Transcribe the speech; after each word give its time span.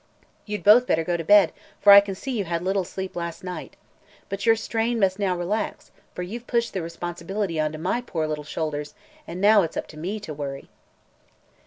You'd 0.47 0.63
both 0.63 0.87
better 0.87 1.03
go 1.03 1.15
to 1.15 1.23
bed, 1.23 1.51
for 1.79 1.93
I 1.93 1.99
can 2.01 2.15
see 2.15 2.31
you 2.35 2.45
had 2.45 2.63
little 2.63 2.83
sleep 2.83 3.15
last 3.15 3.43
night. 3.43 3.75
But 4.29 4.47
your 4.47 4.55
strain 4.55 4.99
must 4.99 5.19
now 5.19 5.35
relax, 5.37 5.91
for 6.15 6.23
you've 6.23 6.47
pushed 6.47 6.73
the 6.73 6.81
responsibility 6.81 7.59
onto 7.59 7.77
my 7.77 8.01
poor 8.01 8.25
little 8.25 8.43
shoulders 8.43 8.95
and 9.27 9.39
now 9.39 9.61
it's 9.61 9.77
up 9.77 9.85
to 9.89 9.97
me 9.97 10.19
to 10.21 10.33
worry." 10.33 10.69